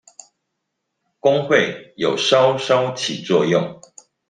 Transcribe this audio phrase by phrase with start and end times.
[1.19, 3.79] 工會有稍稍起作用